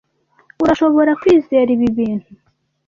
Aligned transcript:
Urashobora 0.63 1.11
kwizera 1.21 1.69
ibi 1.75 1.87
bintu? 1.97 2.29